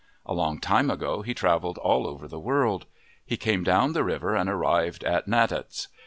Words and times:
A 0.25 0.33
long 0.33 0.57
time 0.59 0.89
ago 0.89 1.21
he 1.21 1.35
travelled 1.35 1.77
all 1.77 2.07
over 2.07 2.27
the 2.27 2.39
world. 2.39 2.87
He 3.23 3.37
came 3.37 3.63
down 3.63 3.93
the 3.93 4.03
river 4.03 4.35
and 4.35 4.49
arrived 4.49 5.03
at 5.03 5.27
Natahts. 5.27 5.89